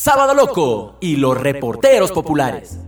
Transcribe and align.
Sábado 0.00 0.32
Loco 0.32 0.96
y 1.00 1.16
los 1.16 1.36
reporteros 1.36 2.12
populares. 2.12 2.78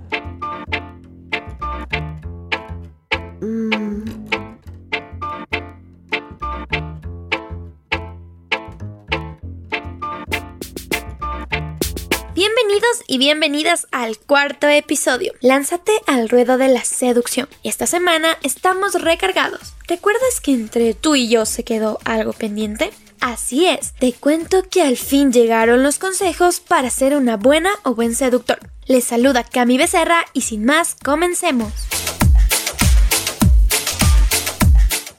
Bienvenidos 12.32 13.02
y 13.08 13.18
bienvenidas 13.18 13.88
al 13.90 14.16
cuarto 14.16 14.68
episodio. 14.68 15.32
Lánzate 15.40 15.90
al 16.06 16.28
ruedo 16.28 16.58
de 16.58 16.68
la 16.68 16.84
seducción. 16.84 17.48
Esta 17.64 17.88
semana 17.88 18.38
estamos 18.44 18.94
recargados. 19.02 19.74
¿Recuerdas 19.88 20.40
que 20.40 20.52
entre 20.52 20.94
tú 20.94 21.16
y 21.16 21.28
yo 21.28 21.44
se 21.44 21.64
quedó 21.64 21.98
algo 22.04 22.32
pendiente? 22.32 22.92
Así 23.20 23.66
es, 23.66 23.92
te 23.98 24.14
cuento 24.14 24.62
que 24.70 24.82
al 24.82 24.96
fin 24.96 25.30
llegaron 25.30 25.82
los 25.82 25.98
consejos 25.98 26.60
para 26.60 26.88
ser 26.88 27.14
una 27.14 27.36
buena 27.36 27.70
o 27.82 27.94
buen 27.94 28.14
seductor. 28.14 28.58
Les 28.86 29.04
saluda 29.04 29.44
Cami 29.44 29.76
Becerra 29.76 30.24
y 30.32 30.40
sin 30.40 30.64
más, 30.64 30.96
comencemos. 31.04 31.70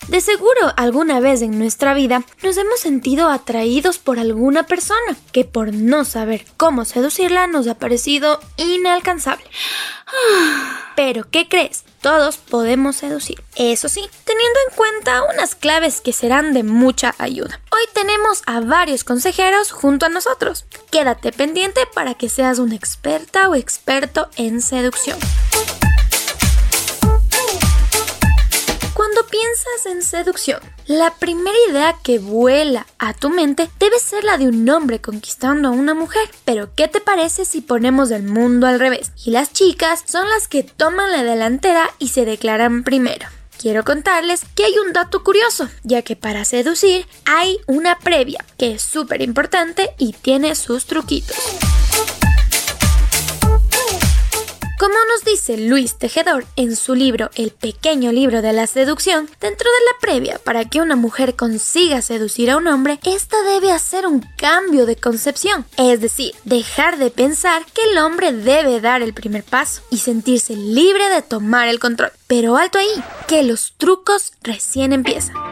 De 0.07 0.19
seguro 0.19 0.73
alguna 0.77 1.19
vez 1.19 1.43
en 1.43 1.57
nuestra 1.59 1.93
vida 1.93 2.23
nos 2.43 2.57
hemos 2.57 2.79
sentido 2.79 3.29
atraídos 3.29 3.99
por 3.99 4.19
alguna 4.19 4.63
persona 4.63 5.15
que 5.31 5.45
por 5.45 5.71
no 5.71 6.03
saber 6.03 6.45
cómo 6.57 6.85
seducirla 6.85 7.45
nos 7.45 7.67
ha 7.67 7.75
parecido 7.75 8.41
inalcanzable. 8.57 9.45
Pero, 10.95 11.29
¿qué 11.29 11.47
crees? 11.47 11.85
Todos 12.01 12.37
podemos 12.37 12.95
seducir. 12.95 13.43
Eso 13.55 13.87
sí, 13.87 14.09
teniendo 14.25 14.59
en 14.67 14.75
cuenta 14.75 15.23
unas 15.23 15.53
claves 15.53 16.01
que 16.01 16.13
serán 16.13 16.51
de 16.53 16.63
mucha 16.63 17.13
ayuda. 17.19 17.59
Hoy 17.71 17.81
tenemos 17.93 18.41
a 18.47 18.59
varios 18.59 19.03
consejeros 19.03 19.71
junto 19.71 20.07
a 20.07 20.09
nosotros. 20.09 20.65
Quédate 20.89 21.31
pendiente 21.31 21.81
para 21.93 22.15
que 22.15 22.27
seas 22.27 22.57
una 22.57 22.73
experta 22.73 23.49
o 23.49 23.55
experto 23.55 24.29
en 24.35 24.61
seducción. 24.61 25.19
En 29.85 30.01
seducción, 30.03 30.59
la 30.85 31.13
primera 31.15 31.57
idea 31.69 31.95
que 32.03 32.19
vuela 32.19 32.85
a 32.99 33.13
tu 33.13 33.29
mente 33.29 33.69
debe 33.79 33.99
ser 33.99 34.23
la 34.23 34.37
de 34.37 34.47
un 34.47 34.69
hombre 34.69 34.99
conquistando 34.99 35.69
a 35.69 35.71
una 35.71 35.93
mujer. 35.93 36.29
Pero 36.45 36.69
¿qué 36.75 36.87
te 36.87 36.99
parece 36.99 37.45
si 37.45 37.61
ponemos 37.61 38.11
el 38.11 38.23
mundo 38.23 38.67
al 38.67 38.79
revés? 38.79 39.11
Y 39.25 39.31
las 39.31 39.53
chicas 39.53 40.03
son 40.05 40.27
las 40.29 40.47
que 40.47 40.63
toman 40.63 41.11
la 41.11 41.23
delantera 41.23 41.89
y 41.99 42.09
se 42.09 42.25
declaran 42.25 42.83
primero. 42.83 43.27
Quiero 43.59 43.83
contarles 43.83 44.41
que 44.55 44.65
hay 44.65 44.77
un 44.85 44.91
dato 44.91 45.23
curioso, 45.23 45.69
ya 45.83 46.01
que 46.01 46.15
para 46.15 46.45
seducir 46.45 47.07
hay 47.25 47.59
una 47.67 47.97
previa, 47.99 48.43
que 48.57 48.73
es 48.73 48.81
súper 48.81 49.21
importante 49.21 49.91
y 49.97 50.13
tiene 50.13 50.55
sus 50.55 50.85
truquitos. 50.85 51.37
Como 54.81 54.95
nos 55.13 55.23
dice 55.23 55.57
Luis 55.57 55.99
Tejedor 55.99 56.43
en 56.55 56.75
su 56.75 56.95
libro 56.95 57.29
El 57.35 57.51
pequeño 57.51 58.11
libro 58.11 58.41
de 58.41 58.51
la 58.51 58.65
seducción, 58.65 59.29
dentro 59.39 59.69
de 59.69 59.85
la 59.85 59.99
previa 60.01 60.39
para 60.43 60.65
que 60.65 60.81
una 60.81 60.95
mujer 60.95 61.35
consiga 61.35 62.01
seducir 62.01 62.49
a 62.49 62.57
un 62.57 62.65
hombre, 62.65 62.99
esta 63.03 63.43
debe 63.43 63.71
hacer 63.71 64.07
un 64.07 64.21
cambio 64.37 64.87
de 64.87 64.95
concepción, 64.95 65.67
es 65.77 66.01
decir, 66.01 66.33
dejar 66.45 66.97
de 66.97 67.11
pensar 67.11 67.63
que 67.71 67.91
el 67.91 67.99
hombre 67.99 68.33
debe 68.33 68.81
dar 68.81 69.03
el 69.03 69.13
primer 69.13 69.43
paso 69.43 69.83
y 69.91 69.97
sentirse 69.99 70.55
libre 70.55 71.09
de 71.09 71.21
tomar 71.21 71.67
el 71.67 71.79
control. 71.79 72.11
Pero 72.25 72.57
alto 72.57 72.79
ahí, 72.79 73.03
que 73.27 73.43
los 73.43 73.73
trucos 73.77 74.33
recién 74.41 74.93
empiezan. 74.93 75.50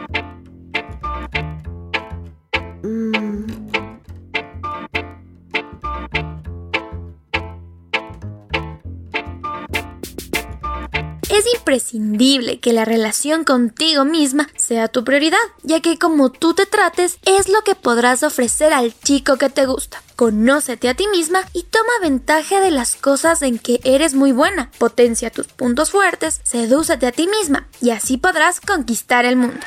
Imprescindible 11.56 12.60
que 12.60 12.72
la 12.72 12.84
relación 12.84 13.44
contigo 13.44 14.04
misma 14.04 14.48
sea 14.56 14.88
tu 14.88 15.04
prioridad, 15.04 15.38
ya 15.62 15.80
que 15.80 15.98
como 15.98 16.30
tú 16.30 16.54
te 16.54 16.66
trates 16.66 17.18
es 17.24 17.48
lo 17.48 17.62
que 17.62 17.74
podrás 17.74 18.22
ofrecer 18.22 18.72
al 18.72 18.98
chico 19.00 19.36
que 19.36 19.50
te 19.50 19.66
gusta. 19.66 20.02
Conócete 20.16 20.88
a 20.88 20.94
ti 20.94 21.06
misma 21.08 21.40
y 21.52 21.62
toma 21.62 21.92
ventaja 22.02 22.60
de 22.60 22.70
las 22.70 22.94
cosas 22.94 23.42
en 23.42 23.58
que 23.58 23.80
eres 23.84 24.14
muy 24.14 24.32
buena. 24.32 24.70
Potencia 24.78 25.30
tus 25.30 25.46
puntos 25.46 25.90
fuertes, 25.90 26.40
sedúcete 26.42 27.06
a 27.06 27.12
ti 27.12 27.26
misma 27.26 27.68
y 27.80 27.90
así 27.90 28.18
podrás 28.18 28.60
conquistar 28.60 29.24
el 29.24 29.36
mundo. 29.36 29.60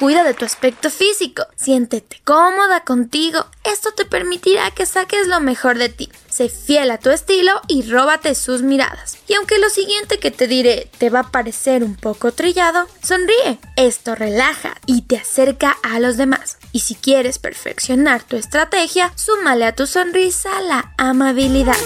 Cuida 0.00 0.24
de 0.24 0.32
tu 0.32 0.46
aspecto 0.46 0.88
físico, 0.88 1.46
siéntete 1.56 2.22
cómoda 2.24 2.80
contigo. 2.84 3.44
Esto 3.64 3.92
te 3.92 4.06
permitirá 4.06 4.70
que 4.70 4.86
saques 4.86 5.26
lo 5.26 5.40
mejor 5.40 5.76
de 5.76 5.90
ti. 5.90 6.10
Sé 6.26 6.48
fiel 6.48 6.90
a 6.90 6.96
tu 6.96 7.10
estilo 7.10 7.60
y 7.68 7.82
róbate 7.82 8.34
sus 8.34 8.62
miradas. 8.62 9.18
Y 9.28 9.34
aunque 9.34 9.58
lo 9.58 9.68
siguiente 9.68 10.18
que 10.18 10.30
te 10.30 10.46
diré 10.46 10.90
te 10.96 11.10
va 11.10 11.20
a 11.20 11.30
parecer 11.30 11.84
un 11.84 11.96
poco 11.96 12.32
trillado, 12.32 12.86
sonríe. 13.02 13.58
Esto 13.76 14.14
relaja 14.14 14.74
y 14.86 15.02
te 15.02 15.18
acerca 15.18 15.76
a 15.82 16.00
los 16.00 16.16
demás. 16.16 16.56
Y 16.72 16.80
si 16.80 16.94
quieres 16.94 17.38
perfeccionar 17.38 18.22
tu 18.22 18.36
estrategia, 18.36 19.12
súmale 19.16 19.66
a 19.66 19.76
tu 19.76 19.86
sonrisa 19.86 20.62
la 20.62 20.94
amabilidad. 20.96 21.76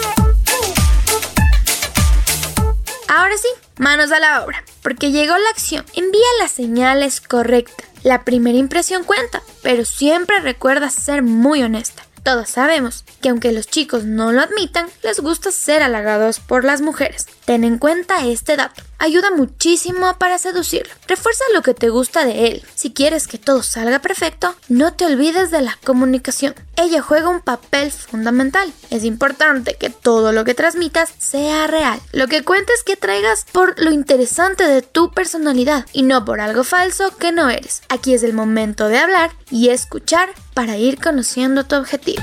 Ahora 3.08 3.36
sí, 3.38 3.48
manos 3.78 4.12
a 4.12 4.20
la 4.20 4.44
obra, 4.44 4.62
porque 4.82 5.10
llegó 5.10 5.36
la 5.36 5.50
acción. 5.50 5.84
Envía 5.94 6.20
las 6.38 6.52
señales 6.52 7.20
correctas. 7.20 7.83
La 8.04 8.22
primera 8.22 8.58
impresión 8.58 9.02
cuenta, 9.02 9.42
pero 9.62 9.86
siempre 9.86 10.38
recuerda 10.40 10.90
ser 10.90 11.22
muy 11.22 11.62
honesta. 11.62 12.04
Todos 12.22 12.50
sabemos 12.50 13.02
que 13.22 13.30
aunque 13.30 13.50
los 13.50 13.66
chicos 13.66 14.04
no 14.04 14.30
lo 14.30 14.42
admitan, 14.42 14.88
les 15.02 15.20
gusta 15.20 15.50
ser 15.50 15.82
halagados 15.82 16.38
por 16.38 16.64
las 16.64 16.82
mujeres. 16.82 17.26
Ten 17.44 17.64
en 17.64 17.78
cuenta 17.78 18.26
este 18.26 18.56
dato. 18.56 18.82
Ayuda 18.98 19.30
muchísimo 19.30 20.16
para 20.18 20.38
seducirlo. 20.38 20.94
Refuerza 21.06 21.44
lo 21.52 21.60
que 21.60 21.74
te 21.74 21.90
gusta 21.90 22.24
de 22.24 22.46
él. 22.46 22.64
Si 22.74 22.92
quieres 22.92 23.26
que 23.26 23.36
todo 23.36 23.62
salga 23.62 23.98
perfecto, 23.98 24.54
no 24.68 24.94
te 24.94 25.04
olvides 25.04 25.50
de 25.50 25.60
la 25.60 25.78
comunicación. 25.84 26.54
Ella 26.76 27.02
juega 27.02 27.28
un 27.28 27.40
papel 27.40 27.92
fundamental. 27.92 28.72
Es 28.88 29.04
importante 29.04 29.74
que 29.74 29.90
todo 29.90 30.32
lo 30.32 30.44
que 30.44 30.54
transmitas 30.54 31.12
sea 31.18 31.66
real. 31.66 32.00
Lo 32.12 32.28
que 32.28 32.44
cuentes 32.44 32.82
que 32.82 32.96
traigas 32.96 33.44
por 33.52 33.78
lo 33.78 33.92
interesante 33.92 34.66
de 34.66 34.80
tu 34.80 35.10
personalidad 35.10 35.84
y 35.92 36.02
no 36.02 36.24
por 36.24 36.40
algo 36.40 36.64
falso 36.64 37.14
que 37.18 37.30
no 37.30 37.50
eres. 37.50 37.82
Aquí 37.90 38.14
es 38.14 38.22
el 38.22 38.32
momento 38.32 38.88
de 38.88 38.98
hablar 38.98 39.32
y 39.50 39.68
escuchar 39.68 40.30
para 40.54 40.78
ir 40.78 40.98
conociendo 40.98 41.64
tu 41.64 41.76
objetivo. 41.76 42.22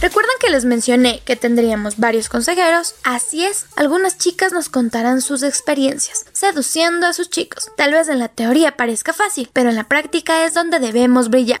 ¿Recuerdan 0.00 0.34
que 0.40 0.50
les 0.50 0.64
mencioné 0.64 1.22
que 1.24 1.34
tendríamos 1.34 1.98
varios 1.98 2.28
consejeros? 2.28 2.94
Así 3.02 3.44
es, 3.44 3.66
algunas 3.74 4.16
chicas 4.16 4.52
nos 4.52 4.68
contarán 4.68 5.20
sus 5.20 5.42
experiencias, 5.42 6.24
seduciendo 6.32 7.08
a 7.08 7.12
sus 7.12 7.30
chicos. 7.30 7.72
Tal 7.76 7.92
vez 7.92 8.08
en 8.08 8.20
la 8.20 8.28
teoría 8.28 8.76
parezca 8.76 9.12
fácil, 9.12 9.50
pero 9.52 9.70
en 9.70 9.74
la 9.74 9.88
práctica 9.88 10.44
es 10.44 10.54
donde 10.54 10.78
debemos 10.78 11.30
brillar. 11.30 11.60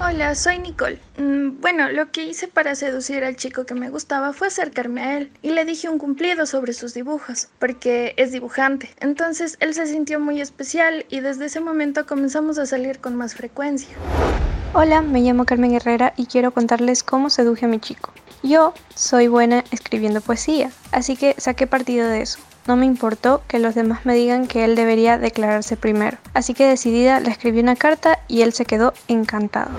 Hola, 0.00 0.34
soy 0.34 0.58
Nicole. 0.58 0.98
Mm, 1.16 1.60
bueno, 1.60 1.90
lo 1.92 2.10
que 2.10 2.24
hice 2.24 2.48
para 2.48 2.74
seducir 2.74 3.22
al 3.22 3.36
chico 3.36 3.66
que 3.66 3.74
me 3.74 3.88
gustaba 3.88 4.32
fue 4.32 4.48
acercarme 4.48 5.02
a 5.02 5.18
él 5.18 5.30
y 5.40 5.50
le 5.50 5.64
dije 5.64 5.88
un 5.88 5.98
cumplido 5.98 6.44
sobre 6.44 6.72
sus 6.72 6.92
dibujos, 6.92 7.48
porque 7.60 8.14
es 8.16 8.32
dibujante. 8.32 8.90
Entonces 8.98 9.56
él 9.60 9.74
se 9.74 9.86
sintió 9.86 10.18
muy 10.18 10.40
especial 10.40 11.06
y 11.08 11.20
desde 11.20 11.46
ese 11.46 11.60
momento 11.60 12.04
comenzamos 12.04 12.58
a 12.58 12.66
salir 12.66 12.98
con 12.98 13.14
más 13.14 13.36
frecuencia. 13.36 13.96
Hola, 14.74 15.00
me 15.00 15.22
llamo 15.22 15.46
Carmen 15.46 15.74
Herrera 15.74 16.12
y 16.16 16.26
quiero 16.26 16.50
contarles 16.50 17.02
cómo 17.02 17.30
seduje 17.30 17.64
a 17.64 17.68
mi 17.68 17.80
chico. 17.80 18.12
Yo 18.42 18.74
soy 18.94 19.26
buena 19.26 19.64
escribiendo 19.70 20.20
poesía, 20.20 20.70
así 20.92 21.16
que 21.16 21.34
saqué 21.38 21.66
partido 21.66 22.06
de 22.06 22.20
eso. 22.20 22.38
No 22.66 22.76
me 22.76 22.84
importó 22.84 23.42
que 23.48 23.58
los 23.58 23.74
demás 23.74 24.04
me 24.04 24.14
digan 24.14 24.46
que 24.46 24.64
él 24.64 24.76
debería 24.76 25.16
declararse 25.16 25.78
primero. 25.78 26.18
Así 26.34 26.52
que 26.52 26.66
decidida 26.66 27.18
le 27.18 27.30
escribí 27.30 27.60
una 27.60 27.76
carta 27.76 28.18
y 28.28 28.42
él 28.42 28.52
se 28.52 28.66
quedó 28.66 28.92
encantado. 29.08 29.70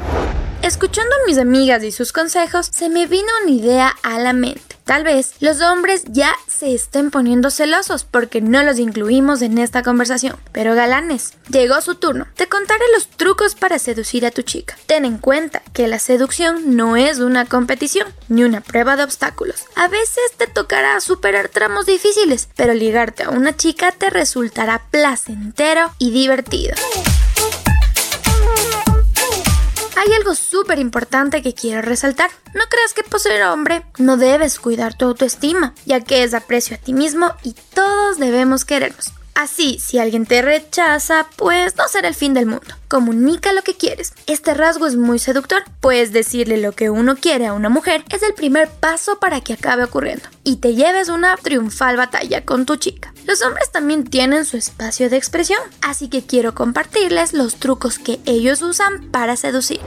Escuchando 0.61 1.15
a 1.15 1.25
mis 1.25 1.37
amigas 1.37 1.83
y 1.83 1.91
sus 1.93 2.11
consejos, 2.11 2.67
se 2.71 2.89
me 2.89 3.07
vino 3.07 3.29
una 3.43 3.51
idea 3.51 3.95
a 4.03 4.19
la 4.19 4.33
mente. 4.33 4.75
Tal 4.83 5.05
vez 5.05 5.33
los 5.39 5.61
hombres 5.61 6.03
ya 6.07 6.35
se 6.47 6.73
estén 6.73 7.11
poniendo 7.11 7.49
celosos 7.49 8.03
porque 8.03 8.41
no 8.41 8.61
los 8.63 8.77
incluimos 8.77 9.41
en 9.41 9.57
esta 9.57 9.83
conversación. 9.83 10.35
Pero 10.51 10.75
galanes, 10.75 11.33
llegó 11.49 11.79
su 11.79 11.95
turno. 11.95 12.27
Te 12.35 12.49
contaré 12.49 12.83
los 12.93 13.07
trucos 13.07 13.55
para 13.55 13.79
seducir 13.79 14.25
a 14.25 14.31
tu 14.31 14.41
chica. 14.41 14.75
Ten 14.85 15.05
en 15.05 15.17
cuenta 15.17 15.61
que 15.73 15.87
la 15.87 15.97
seducción 15.97 16.75
no 16.75 16.97
es 16.97 17.19
una 17.19 17.45
competición 17.45 18.07
ni 18.27 18.43
una 18.43 18.59
prueba 18.59 18.97
de 18.97 19.03
obstáculos. 19.03 19.63
A 19.75 19.87
veces 19.87 20.23
te 20.37 20.47
tocará 20.47 20.99
superar 20.99 21.47
tramos 21.47 21.85
difíciles, 21.85 22.49
pero 22.57 22.73
ligarte 22.73 23.23
a 23.23 23.29
una 23.29 23.55
chica 23.55 23.93
te 23.93 24.09
resultará 24.09 24.81
placentero 24.91 25.93
y 25.99 26.11
divertido. 26.11 26.75
Hay 29.99 30.13
algo 30.13 30.33
súper 30.33 30.79
importante 30.79 31.41
que 31.41 31.53
quiero 31.53 31.81
resaltar. 31.81 32.31
No 32.53 32.61
creas 32.69 32.93
que 32.93 33.03
por 33.03 33.19
ser 33.19 33.43
hombre 33.43 33.83
no 33.97 34.15
debes 34.15 34.57
cuidar 34.57 34.97
tu 34.97 35.03
autoestima, 35.03 35.73
ya 35.85 35.99
que 35.99 36.23
es 36.23 36.33
aprecio 36.33 36.77
a 36.77 36.79
ti 36.79 36.93
mismo 36.93 37.33
y 37.43 37.53
todos 37.73 38.17
debemos 38.17 38.63
querernos. 38.63 39.11
Así, 39.39 39.79
si 39.79 39.99
alguien 39.99 40.25
te 40.25 40.41
rechaza, 40.41 41.25
pues 41.37 41.77
no 41.77 41.87
será 41.87 42.09
el 42.09 42.13
fin 42.13 42.33
del 42.33 42.45
mundo. 42.45 42.75
Comunica 42.89 43.53
lo 43.53 43.61
que 43.61 43.73
quieres. 43.73 44.11
Este 44.27 44.53
rasgo 44.53 44.85
es 44.85 44.97
muy 44.97 45.17
seductor, 45.17 45.63
pues 45.79 46.11
decirle 46.11 46.57
lo 46.57 46.73
que 46.73 46.89
uno 46.89 47.15
quiere 47.15 47.47
a 47.47 47.53
una 47.53 47.69
mujer 47.69 48.03
es 48.09 48.21
el 48.21 48.33
primer 48.33 48.67
paso 48.67 49.17
para 49.21 49.39
que 49.39 49.53
acabe 49.53 49.85
ocurriendo 49.85 50.27
y 50.43 50.57
te 50.57 50.75
lleves 50.75 51.07
una 51.07 51.37
triunfal 51.37 51.95
batalla 51.95 52.43
con 52.43 52.65
tu 52.65 52.75
chica. 52.75 53.13
Los 53.25 53.41
hombres 53.41 53.71
también 53.71 54.03
tienen 54.03 54.43
su 54.43 54.57
espacio 54.57 55.09
de 55.09 55.15
expresión, 55.15 55.61
así 55.81 56.09
que 56.09 56.25
quiero 56.25 56.53
compartirles 56.53 57.31
los 57.31 57.55
trucos 57.55 57.97
que 57.97 58.19
ellos 58.25 58.61
usan 58.61 59.09
para 59.09 59.37
seducir. 59.37 59.79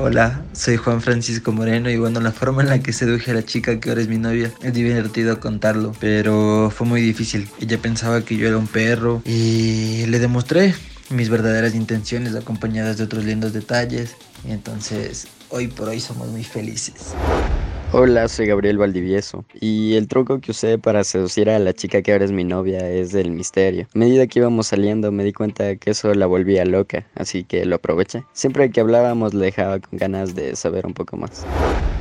Hola, 0.00 0.44
soy 0.52 0.76
Juan 0.76 1.02
Francisco 1.02 1.50
Moreno 1.50 1.90
y 1.90 1.96
bueno, 1.96 2.20
la 2.20 2.30
forma 2.30 2.62
en 2.62 2.68
la 2.68 2.78
que 2.78 2.92
seduje 2.92 3.32
a 3.32 3.34
la 3.34 3.44
chica 3.44 3.80
que 3.80 3.88
ahora 3.88 4.00
es 4.00 4.06
mi 4.06 4.16
novia 4.16 4.52
es 4.62 4.72
divertido 4.72 5.40
contarlo, 5.40 5.92
pero 5.98 6.72
fue 6.72 6.86
muy 6.86 7.02
difícil. 7.02 7.48
Ella 7.60 7.78
pensaba 7.78 8.24
que 8.24 8.36
yo 8.36 8.46
era 8.46 8.58
un 8.58 8.68
perro 8.68 9.22
y 9.24 10.06
le 10.06 10.20
demostré 10.20 10.72
mis 11.10 11.28
verdaderas 11.30 11.74
intenciones 11.74 12.36
acompañadas 12.36 12.96
de 12.98 13.04
otros 13.04 13.24
lindos 13.24 13.52
detalles 13.52 14.14
y 14.46 14.52
entonces 14.52 15.26
hoy 15.48 15.66
por 15.66 15.88
hoy 15.88 15.98
somos 15.98 16.28
muy 16.28 16.44
felices. 16.44 17.14
Hola, 17.90 18.28
soy 18.28 18.46
Gabriel 18.46 18.76
Valdivieso 18.76 19.46
y 19.58 19.94
el 19.94 20.08
truco 20.08 20.42
que 20.42 20.50
usé 20.50 20.76
para 20.76 21.04
seducir 21.04 21.48
a 21.48 21.58
la 21.58 21.72
chica 21.72 22.02
que 22.02 22.12
ahora 22.12 22.26
es 22.26 22.32
mi 22.32 22.44
novia 22.44 22.86
es 22.86 23.14
el 23.14 23.30
misterio. 23.30 23.88
A 23.94 23.98
medida 23.98 24.26
que 24.26 24.40
íbamos 24.40 24.66
saliendo 24.66 25.10
me 25.10 25.24
di 25.24 25.32
cuenta 25.32 25.74
que 25.76 25.92
eso 25.92 26.12
la 26.12 26.26
volvía 26.26 26.66
loca, 26.66 27.06
así 27.14 27.44
que 27.44 27.64
lo 27.64 27.76
aproveché. 27.76 28.24
Siempre 28.34 28.70
que 28.70 28.80
hablábamos 28.80 29.32
le 29.32 29.46
dejaba 29.46 29.78
con 29.78 29.98
ganas 29.98 30.34
de 30.34 30.54
saber 30.54 30.84
un 30.84 30.92
poco 30.92 31.16
más. 31.16 31.46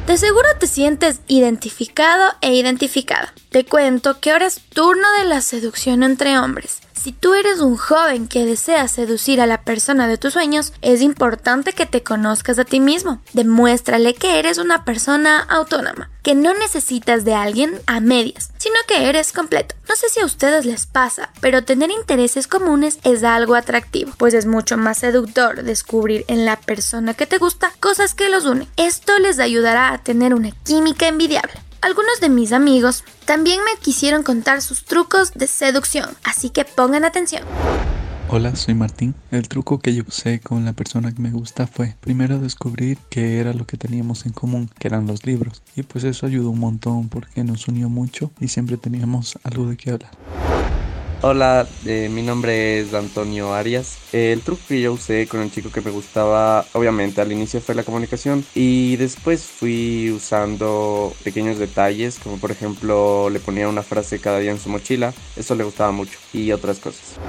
De 0.07 0.17
seguro 0.17 0.47
te 0.59 0.67
sientes 0.67 1.21
identificado 1.27 2.33
e 2.41 2.53
identificada. 2.53 3.33
Te 3.49 3.63
cuento 3.63 4.19
que 4.19 4.31
ahora 4.31 4.47
es 4.47 4.59
turno 4.73 5.07
de 5.19 5.25
la 5.29 5.39
seducción 5.39 6.03
entre 6.03 6.37
hombres. 6.37 6.81
Si 7.07 7.13
tú 7.13 7.35
eres 7.35 7.61
un 7.61 7.77
joven 7.77 8.27
que 8.27 8.43
desea 8.43 8.85
seducir 8.89 9.39
a 9.39 9.45
la 9.45 9.61
persona 9.61 10.09
de 10.09 10.17
tus 10.17 10.33
sueños, 10.33 10.73
es 10.81 11.01
importante 11.01 11.71
que 11.71 11.85
te 11.85 12.03
conozcas 12.03 12.59
a 12.59 12.65
ti 12.65 12.81
mismo. 12.81 13.21
Demuéstrale 13.31 14.13
que 14.13 14.39
eres 14.39 14.57
una 14.57 14.83
persona 14.83 15.39
autónoma, 15.39 16.09
que 16.21 16.35
no 16.35 16.53
necesitas 16.53 17.23
de 17.23 17.33
alguien 17.33 17.79
a 17.85 18.01
medias, 18.01 18.51
sino 18.57 18.75
que 18.89 19.07
eres 19.07 19.31
completo. 19.31 19.73
No 19.87 19.95
sé 19.95 20.09
si 20.09 20.19
a 20.19 20.25
ustedes 20.25 20.65
les 20.65 20.85
pasa, 20.85 21.31
pero 21.39 21.63
tener 21.63 21.91
intereses 21.91 22.45
comunes 22.45 22.99
es 23.05 23.23
algo 23.23 23.55
atractivo, 23.55 24.11
pues 24.17 24.33
es 24.33 24.45
mucho 24.45 24.75
más 24.75 24.97
seductor 24.97 25.63
descubrir 25.63 26.25
en 26.27 26.43
la 26.43 26.59
persona 26.59 27.13
que 27.13 27.25
te 27.25 27.37
gusta 27.37 27.71
cosas 27.79 28.15
que 28.15 28.27
los 28.27 28.43
unen. 28.43 28.67
Esto 28.75 29.17
les 29.19 29.39
ayudará 29.39 29.93
a 29.93 30.03
tener 30.03 30.33
una 30.33 30.51
química 30.65 31.07
envidiable. 31.07 31.66
Algunos 31.81 32.19
de 32.19 32.29
mis 32.29 32.53
amigos 32.53 33.03
también 33.25 33.59
me 33.63 33.79
quisieron 33.79 34.23
contar 34.23 34.61
sus 34.61 34.83
trucos 34.83 35.33
de 35.33 35.47
seducción, 35.47 36.09
así 36.23 36.49
que 36.49 36.65
pongan 36.65 37.05
atención. 37.05 37.43
Hola, 38.29 38.55
soy 38.55 38.73
Martín. 38.73 39.13
El 39.31 39.47
truco 39.47 39.79
que 39.79 39.93
yo 39.93 40.03
usé 40.05 40.41
con 40.41 40.65
la 40.65 40.73
persona 40.73 41.13
que 41.13 41.21
me 41.21 41.31
gusta 41.31 41.65
fue 41.67 41.95
primero 42.01 42.39
descubrir 42.39 42.97
qué 43.09 43.39
era 43.39 43.53
lo 43.53 43.65
que 43.65 43.77
teníamos 43.77 44.25
en 44.25 44.33
común, 44.33 44.69
que 44.79 44.87
eran 44.87 45.07
los 45.07 45.25
libros. 45.25 45.61
Y 45.75 45.83
pues 45.83 46.03
eso 46.03 46.25
ayudó 46.25 46.49
un 46.49 46.59
montón 46.59 47.09
porque 47.09 47.43
nos 47.43 47.67
unió 47.67 47.89
mucho 47.89 48.31
y 48.39 48.49
siempre 48.49 48.77
teníamos 48.77 49.37
algo 49.43 49.67
de 49.67 49.77
qué 49.77 49.91
hablar. 49.91 50.11
Hola, 51.29 51.67
eh, 51.85 52.07
mi 52.09 52.21
nombre 52.21 52.79
es 52.79 52.93
Antonio 52.93 53.53
Arias. 53.53 53.97
el 54.13 54.39
truco 54.39 54.61
que 54.65 54.79
yo 54.79 54.93
usé 54.93 55.27
con 55.27 55.41
el 55.41 55.51
chico 55.51 55.69
que 55.69 55.81
me 55.81 55.91
gustaba, 55.91 56.65
obviamente 56.71 57.19
al 57.19 57.33
inicio 57.33 57.59
fue 57.59 57.75
la 57.75 57.83
comunicación 57.83 58.45
y 58.55 58.95
después 58.95 59.43
fui 59.43 60.09
usando 60.09 61.13
pequeños 61.25 61.57
detalles, 61.57 62.17
como 62.17 62.37
por 62.37 62.51
ejemplo 62.51 63.29
le 63.29 63.41
ponía 63.41 63.67
una 63.67 63.83
frase 63.83 64.19
cada 64.19 64.39
día 64.39 64.51
en 64.51 64.59
su 64.59 64.69
mochila, 64.69 65.13
eso 65.35 65.53
le 65.55 65.65
gustaba 65.65 65.91
mucho 65.91 66.17
y 66.31 66.53
otras 66.53 66.79
cosas. 66.79 67.19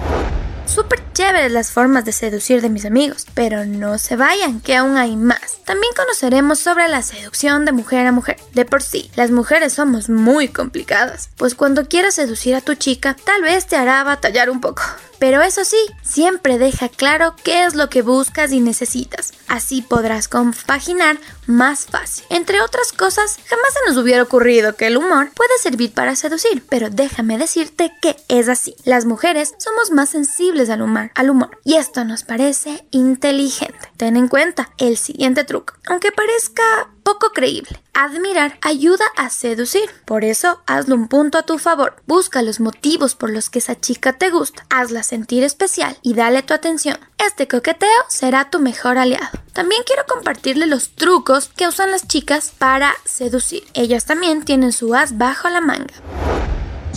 Súper 0.68 1.02
chéveres 1.14 1.50
las 1.50 1.70
formas 1.70 2.04
de 2.04 2.12
seducir 2.12 2.60
de 2.60 2.68
mis 2.68 2.84
amigos, 2.84 3.26
pero 3.32 3.64
no 3.64 3.96
se 3.96 4.16
vayan, 4.16 4.60
que 4.60 4.76
aún 4.76 4.98
hay 4.98 5.16
más. 5.16 5.58
También 5.64 5.92
conoceremos 5.96 6.58
sobre 6.58 6.88
la 6.88 7.00
seducción 7.00 7.64
de 7.64 7.72
mujer 7.72 8.06
a 8.06 8.12
mujer. 8.12 8.36
De 8.52 8.66
por 8.66 8.82
sí, 8.82 9.10
las 9.16 9.30
mujeres 9.30 9.72
somos 9.72 10.10
muy 10.10 10.48
complicadas, 10.48 11.30
pues 11.36 11.54
cuando 11.54 11.88
quieras 11.88 12.14
seducir 12.14 12.54
a 12.54 12.60
tu 12.60 12.74
chica, 12.74 13.16
tal 13.24 13.42
vez 13.42 13.66
te 13.66 13.76
hará 13.76 14.04
batallar 14.04 14.50
un 14.50 14.60
poco. 14.60 14.82
Pero 15.18 15.42
eso 15.42 15.64
sí, 15.64 15.78
siempre 16.02 16.58
deja 16.58 16.88
claro 16.88 17.34
qué 17.42 17.64
es 17.64 17.74
lo 17.74 17.88
que 17.88 18.02
buscas 18.02 18.52
y 18.52 18.60
necesitas. 18.60 19.32
Así 19.48 19.82
podrás 19.82 20.28
compaginar 20.28 21.18
más 21.46 21.86
fácil. 21.86 22.24
Entre 22.30 22.60
otras 22.60 22.92
cosas, 22.92 23.38
jamás 23.46 23.72
se 23.72 23.88
nos 23.88 23.96
hubiera 24.02 24.22
ocurrido 24.22 24.76
que 24.76 24.86
el 24.86 24.96
humor 24.96 25.30
puede 25.34 25.58
servir 25.60 25.92
para 25.92 26.16
seducir, 26.16 26.62
pero 26.68 26.90
déjame 26.90 27.38
decirte 27.38 27.92
que 28.00 28.16
es 28.28 28.48
así. 28.48 28.76
Las 28.84 29.06
mujeres 29.06 29.54
somos 29.58 29.90
más 29.90 30.10
sensibles 30.10 30.70
al 30.70 30.82
humor, 30.82 31.10
al 31.14 31.30
humor, 31.30 31.58
y 31.64 31.74
esto 31.74 32.04
nos 32.04 32.24
parece 32.24 32.86
inteligente. 32.90 33.90
Ten 33.96 34.16
en 34.16 34.28
cuenta 34.28 34.70
el 34.78 34.96
siguiente 34.96 35.44
truco. 35.44 35.74
Aunque 35.88 36.12
parezca 36.12 36.62
poco 37.08 37.30
creíble. 37.30 37.80
Admirar 37.94 38.58
ayuda 38.60 39.06
a 39.16 39.30
seducir. 39.30 39.88
Por 40.04 40.24
eso, 40.24 40.60
hazlo 40.66 40.94
un 40.94 41.08
punto 41.08 41.38
a 41.38 41.42
tu 41.42 41.56
favor. 41.56 41.96
Busca 42.06 42.42
los 42.42 42.60
motivos 42.60 43.14
por 43.14 43.30
los 43.30 43.48
que 43.48 43.60
esa 43.60 43.80
chica 43.80 44.12
te 44.12 44.28
gusta. 44.28 44.66
Hazla 44.68 45.02
sentir 45.02 45.42
especial 45.42 45.96
y 46.02 46.12
dale 46.12 46.42
tu 46.42 46.52
atención. 46.52 46.98
Este 47.16 47.48
coqueteo 47.48 47.88
será 48.08 48.50
tu 48.50 48.60
mejor 48.60 48.98
aliado. 48.98 49.30
También 49.54 49.84
quiero 49.86 50.04
compartirle 50.06 50.66
los 50.66 50.90
trucos 50.96 51.48
que 51.56 51.66
usan 51.66 51.92
las 51.92 52.06
chicas 52.06 52.52
para 52.58 52.94
seducir. 53.06 53.64
Ellas 53.72 54.04
también 54.04 54.44
tienen 54.44 54.72
su 54.72 54.94
as 54.94 55.16
bajo 55.16 55.48
la 55.48 55.62
manga. 55.62 55.94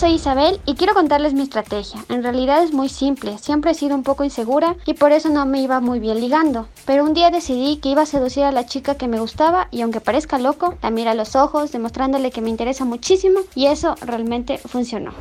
Soy 0.02 0.14
Isabel 0.14 0.58
y 0.66 0.74
quiero 0.74 0.94
contarles 0.94 1.32
mi 1.32 1.42
estrategia. 1.42 2.04
En 2.08 2.24
realidad 2.24 2.64
es 2.64 2.72
muy 2.72 2.88
simple, 2.88 3.38
siempre 3.38 3.70
he 3.70 3.74
sido 3.74 3.94
un 3.94 4.02
poco 4.02 4.24
insegura 4.24 4.74
y 4.84 4.94
por 4.94 5.12
eso 5.12 5.28
no 5.28 5.46
me 5.46 5.62
iba 5.62 5.78
muy 5.78 6.00
bien 6.00 6.18
ligando. 6.18 6.66
Pero 6.84 7.04
un 7.04 7.14
día 7.14 7.30
decidí 7.30 7.76
que 7.76 7.90
iba 7.90 8.02
a 8.02 8.06
seducir 8.06 8.42
a 8.42 8.50
la 8.50 8.66
chica 8.66 8.96
que 8.96 9.06
me 9.06 9.20
gustaba 9.20 9.68
y 9.70 9.80
aunque 9.80 10.00
parezca 10.00 10.40
loco, 10.40 10.76
la 10.82 10.90
mira 10.90 11.12
a 11.12 11.14
los 11.14 11.36
ojos, 11.36 11.70
demostrándole 11.70 12.32
que 12.32 12.40
me 12.40 12.50
interesa 12.50 12.84
muchísimo 12.84 13.42
y 13.54 13.66
eso 13.66 13.94
realmente 14.04 14.58
funcionó. 14.58 15.12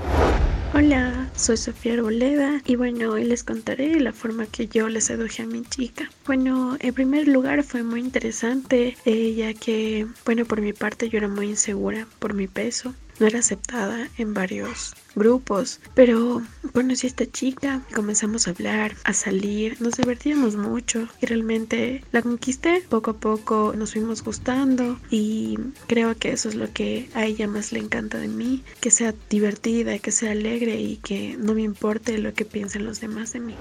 Hola, 0.73 1.29
soy 1.35 1.57
Sofía 1.57 1.93
Arboleda 1.93 2.63
y 2.65 2.75
bueno, 2.75 3.11
hoy 3.11 3.25
les 3.25 3.43
contaré 3.43 3.99
la 3.99 4.13
forma 4.13 4.47
que 4.47 4.67
yo 4.67 4.89
le 4.89 5.01
seduje 5.01 5.43
a 5.43 5.45
mi 5.45 5.61
chica. 5.61 6.09
Bueno, 6.25 6.75
en 6.79 6.93
primer 6.95 7.27
lugar 7.27 7.61
fue 7.61 7.83
muy 7.83 7.99
interesante, 7.99 8.97
eh, 9.05 9.35
ya 9.35 9.53
que, 9.53 10.07
bueno, 10.25 10.45
por 10.45 10.59
mi 10.59 10.73
parte 10.73 11.07
yo 11.07 11.19
era 11.19 11.27
muy 11.27 11.49
insegura 11.49 12.07
por 12.17 12.33
mi 12.33 12.47
peso 12.47 12.95
no 13.21 13.27
era 13.27 13.39
aceptada 13.39 14.09
en 14.17 14.33
varios 14.33 14.95
grupos, 15.15 15.79
pero 15.93 16.41
conocí 16.73 17.05
a 17.05 17.09
esta 17.09 17.31
chica, 17.31 17.81
comenzamos 17.93 18.47
a 18.47 18.51
hablar, 18.51 18.95
a 19.03 19.13
salir, 19.13 19.79
nos 19.79 19.95
divertíamos 19.95 20.55
mucho 20.55 21.07
y 21.21 21.27
realmente 21.27 22.03
la 22.11 22.23
conquisté. 22.23 22.83
Poco 22.89 23.11
a 23.11 23.17
poco 23.17 23.73
nos 23.77 23.91
fuimos 23.91 24.23
gustando 24.23 24.99
y 25.11 25.59
creo 25.85 26.17
que 26.17 26.31
eso 26.31 26.49
es 26.49 26.55
lo 26.55 26.73
que 26.73 27.09
a 27.13 27.25
ella 27.25 27.47
más 27.47 27.71
le 27.71 27.79
encanta 27.79 28.17
de 28.17 28.27
mí, 28.27 28.63
que 28.79 28.89
sea 28.89 29.13
divertida, 29.29 29.99
que 29.99 30.11
sea 30.11 30.31
alegre 30.31 30.81
y 30.81 30.97
que 30.97 31.37
no 31.37 31.53
me 31.53 31.61
importe 31.61 32.17
lo 32.17 32.33
que 32.33 32.45
piensen 32.45 32.85
los 32.85 33.01
demás 33.01 33.33
de 33.33 33.39
mí. 33.39 33.55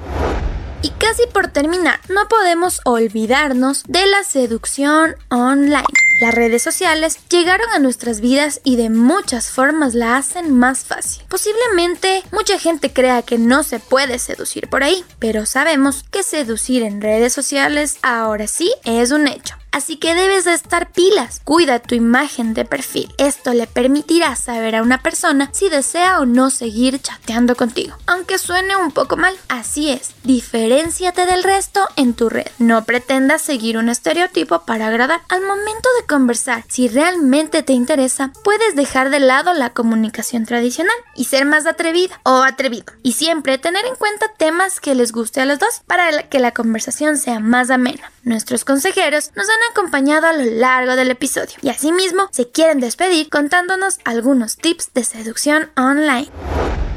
Y 0.82 0.88
casi 0.92 1.26
por 1.34 1.48
terminar, 1.48 2.00
no 2.08 2.26
podemos 2.28 2.80
olvidarnos 2.86 3.82
de 3.86 4.06
la 4.06 4.24
seducción 4.24 5.16
online. 5.28 5.84
Las 6.20 6.34
redes 6.34 6.62
sociales 6.62 7.18
llegaron 7.30 7.66
a 7.70 7.78
nuestras 7.78 8.20
vidas 8.20 8.60
y 8.62 8.76
de 8.76 8.90
muchas 8.90 9.50
formas 9.50 9.94
la 9.94 10.18
hacen 10.18 10.54
más 10.54 10.80
fácil. 10.80 11.22
Posiblemente 11.30 12.22
mucha 12.30 12.58
gente 12.58 12.92
crea 12.92 13.22
que 13.22 13.38
no 13.38 13.62
se 13.62 13.80
puede 13.80 14.18
seducir 14.18 14.68
por 14.68 14.82
ahí, 14.82 15.02
pero 15.18 15.46
sabemos 15.46 16.04
que 16.10 16.22
seducir 16.22 16.82
en 16.82 17.00
redes 17.00 17.32
sociales 17.32 17.96
ahora 18.02 18.48
sí 18.48 18.70
es 18.84 19.12
un 19.12 19.28
hecho. 19.28 19.59
Así 19.72 19.96
que 19.96 20.14
debes 20.14 20.44
de 20.44 20.54
estar 20.54 20.90
pilas. 20.90 21.40
Cuida 21.44 21.78
tu 21.78 21.94
imagen 21.94 22.54
de 22.54 22.64
perfil. 22.64 23.12
Esto 23.18 23.52
le 23.52 23.66
permitirá 23.66 24.34
saber 24.36 24.76
a 24.76 24.82
una 24.82 25.02
persona 25.02 25.50
si 25.52 25.68
desea 25.68 26.20
o 26.20 26.26
no 26.26 26.50
seguir 26.50 27.00
chateando 27.00 27.54
contigo. 27.54 27.96
Aunque 28.06 28.38
suene 28.38 28.76
un 28.76 28.90
poco 28.90 29.16
mal. 29.16 29.34
Así 29.48 29.90
es. 29.90 30.10
Diferenciate 30.24 31.26
del 31.26 31.44
resto 31.44 31.86
en 31.96 32.14
tu 32.14 32.28
red. 32.28 32.46
No 32.58 32.84
pretendas 32.84 33.42
seguir 33.42 33.78
un 33.78 33.88
estereotipo 33.88 34.62
para 34.62 34.88
agradar. 34.88 35.20
Al 35.28 35.42
momento 35.42 35.88
de 36.00 36.06
conversar, 36.06 36.64
si 36.68 36.88
realmente 36.88 37.62
te 37.62 37.72
interesa, 37.72 38.32
puedes 38.42 38.74
dejar 38.74 39.10
de 39.10 39.20
lado 39.20 39.52
la 39.52 39.70
comunicación 39.70 40.46
tradicional 40.46 40.96
y 41.14 41.24
ser 41.24 41.44
más 41.44 41.66
atrevida 41.66 42.20
o 42.24 42.42
atrevido. 42.42 42.92
Y 43.02 43.12
siempre 43.12 43.58
tener 43.58 43.86
en 43.86 43.94
cuenta 43.94 44.32
temas 44.36 44.80
que 44.80 44.94
les 44.94 45.12
guste 45.12 45.40
a 45.40 45.44
los 45.44 45.58
dos 45.58 45.82
para 45.86 46.28
que 46.28 46.40
la 46.40 46.52
conversación 46.52 47.18
sea 47.18 47.40
más 47.40 47.70
amena. 47.70 48.10
Nuestros 48.22 48.64
consejeros 48.64 49.30
nos 49.34 49.48
han 49.48 49.59
acompañado 49.70 50.26
a 50.26 50.32
lo 50.32 50.44
largo 50.44 50.96
del 50.96 51.10
episodio 51.10 51.56
y 51.62 51.68
asimismo 51.68 52.28
se 52.32 52.48
quieren 52.50 52.80
despedir 52.80 53.28
contándonos 53.28 53.98
algunos 54.04 54.56
tips 54.56 54.92
de 54.94 55.04
seducción 55.04 55.70
online. 55.76 56.28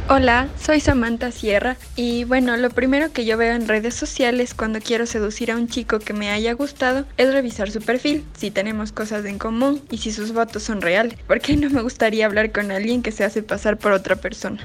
Hola, 0.09 0.49
soy 0.61 0.81
Samantha 0.81 1.31
Sierra 1.31 1.77
y 1.95 2.25
bueno, 2.25 2.57
lo 2.57 2.69
primero 2.69 3.13
que 3.13 3.23
yo 3.23 3.37
veo 3.37 3.55
en 3.55 3.69
redes 3.69 3.95
sociales 3.95 4.53
cuando 4.53 4.79
quiero 4.81 5.05
seducir 5.05 5.49
a 5.49 5.55
un 5.55 5.69
chico 5.69 5.99
que 5.99 6.11
me 6.11 6.29
haya 6.29 6.53
gustado 6.53 7.05
es 7.15 7.31
revisar 7.31 7.71
su 7.71 7.81
perfil, 7.81 8.25
si 8.37 8.51
tenemos 8.51 8.91
cosas 8.91 9.23
en 9.25 9.39
común 9.39 9.81
y 9.89 9.99
si 9.99 10.11
sus 10.11 10.33
votos 10.33 10.63
son 10.63 10.81
reales, 10.81 11.17
porque 11.25 11.55
no 11.55 11.69
me 11.69 11.81
gustaría 11.81 12.25
hablar 12.25 12.51
con 12.51 12.71
alguien 12.71 13.01
que 13.01 13.13
se 13.13 13.23
hace 13.23 13.43
pasar 13.43 13.77
por 13.77 13.93
otra 13.93 14.17
persona. 14.17 14.59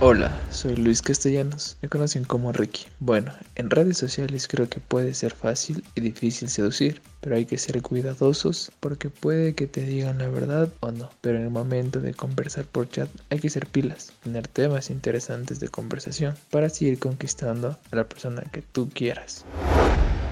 Hola, 0.00 0.44
soy 0.48 0.76
Luis 0.76 1.02
Castellanos, 1.02 1.76
me 1.82 1.88
conocen 1.88 2.22
como 2.22 2.52
Ricky. 2.52 2.86
Bueno, 3.00 3.32
en 3.56 3.68
redes 3.68 3.98
sociales 3.98 4.46
creo 4.46 4.68
que 4.68 4.78
puede 4.78 5.12
ser 5.12 5.34
fácil 5.34 5.82
y 5.96 6.00
difícil 6.00 6.48
seducir, 6.48 7.02
pero 7.20 7.34
hay 7.34 7.46
que 7.46 7.58
ser 7.58 7.82
cuidadosos 7.82 8.70
porque 8.78 9.10
puede 9.10 9.56
que 9.56 9.66
te 9.66 9.80
digan 9.80 10.18
la 10.18 10.28
verdad 10.28 10.68
o 10.78 10.92
no. 10.92 11.10
Pero 11.20 11.38
en 11.38 11.46
el 11.46 11.50
momento 11.50 12.00
de 12.00 12.14
conversar 12.14 12.64
por 12.64 12.88
chat 12.88 13.08
hay 13.30 13.40
que 13.40 13.50
ser 13.50 13.66
pilas, 13.66 14.12
tener 14.22 14.46
temas 14.46 14.90
interesantes 14.90 15.58
de 15.58 15.68
conversación 15.68 16.36
para 16.50 16.68
seguir 16.68 17.00
conquistando 17.00 17.76
a 17.90 17.96
la 17.96 18.08
persona 18.08 18.44
que 18.52 18.62
tú 18.62 18.88
quieras. 18.94 19.44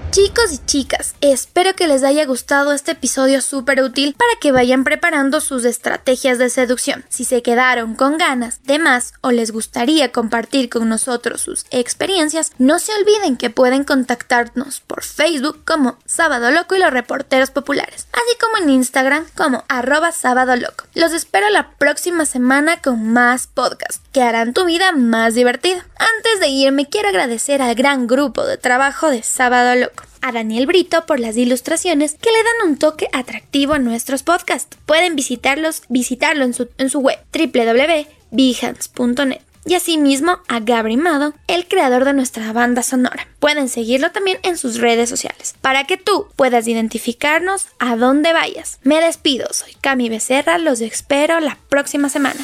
Chicos 0.09 0.51
y 0.51 0.57
chicas, 0.65 1.15
espero 1.21 1.75
que 1.75 1.87
les 1.87 2.03
haya 2.03 2.25
gustado 2.25 2.71
este 2.71 2.93
episodio 2.93 3.41
súper 3.41 3.81
útil 3.81 4.15
para 4.17 4.31
que 4.39 4.51
vayan 4.51 4.83
preparando 4.83 5.41
sus 5.41 5.65
estrategias 5.65 6.39
de 6.39 6.49
seducción. 6.49 7.03
Si 7.09 7.25
se 7.25 7.43
quedaron 7.43 7.93
con 7.93 8.17
ganas 8.17 8.63
de 8.63 8.79
más 8.79 9.13
o 9.21 9.31
les 9.31 9.51
gustaría 9.51 10.11
compartir 10.11 10.69
con 10.69 10.87
nosotros 10.89 11.41
sus 11.41 11.65
experiencias, 11.71 12.51
no 12.57 12.79
se 12.79 12.93
olviden 12.93 13.37
que 13.37 13.49
pueden 13.49 13.83
contactarnos 13.83 14.79
por 14.79 15.03
Facebook 15.03 15.63
como 15.65 15.97
Sábado 16.05 16.51
Loco 16.51 16.75
y 16.75 16.79
los 16.79 16.91
Reporteros 16.91 17.51
Populares, 17.51 18.07
así 18.13 18.37
como 18.39 18.57
en 18.57 18.69
Instagram 18.69 19.25
como 19.35 19.65
arroba 19.67 20.13
Sábado 20.13 20.55
Loco. 20.55 20.85
Los 20.95 21.11
espero 21.11 21.49
la 21.49 21.71
próxima 21.71 22.25
semana 22.25 22.81
con 22.81 23.11
más 23.11 23.47
podcasts 23.47 24.01
que 24.17 24.23
harán 24.23 24.51
tu 24.51 24.65
vida 24.65 24.91
más 24.93 25.35
divertida. 25.35 25.85
Antes 25.95 26.39
de 26.39 26.47
irme 26.47 26.87
quiero 26.87 27.09
agradecer 27.09 27.61
al 27.61 27.75
gran 27.75 28.07
grupo 28.07 28.47
de 28.47 28.57
trabajo 28.57 29.11
de 29.11 29.21
Sábado 29.21 29.79
Loco 29.79 30.05
a 30.23 30.31
Daniel 30.31 30.65
Brito 30.65 31.05
por 31.05 31.19
las 31.19 31.37
ilustraciones 31.37 32.15
que 32.19 32.31
le 32.31 32.39
dan 32.39 32.71
un 32.71 32.79
toque 32.79 33.09
atractivo 33.13 33.75
a 33.75 33.79
nuestros 33.79 34.23
podcasts. 34.23 34.75
Pueden 34.87 35.15
visitarlos, 35.15 35.83
visitarlo 35.89 36.45
en 36.45 36.55
su, 36.55 36.67
en 36.79 36.89
su 36.89 36.99
web 36.99 37.19
www.behance.net 37.31 39.41
y 39.65 39.75
asimismo 39.75 40.39
a 40.47 40.61
Gabri 40.61 40.97
Mado, 40.97 41.35
el 41.45 41.67
creador 41.67 42.03
de 42.03 42.13
nuestra 42.13 42.51
banda 42.53 42.81
sonora. 42.81 43.27
Pueden 43.37 43.69
seguirlo 43.69 44.11
también 44.11 44.39
en 44.41 44.57
sus 44.57 44.79
redes 44.79 45.11
sociales 45.11 45.53
para 45.61 45.83
que 45.83 45.97
tú 45.97 46.25
puedas 46.35 46.67
identificarnos 46.67 47.67
a 47.77 47.95
dónde 47.95 48.33
vayas. 48.33 48.79
Me 48.81 48.99
despido, 48.99 49.45
soy 49.51 49.75
Cami 49.79 50.09
Becerra, 50.09 50.57
los 50.57 50.81
espero 50.81 51.39
la 51.39 51.59
próxima 51.69 52.09
semana. 52.09 52.43